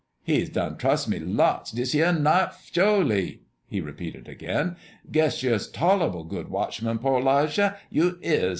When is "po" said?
6.97-7.17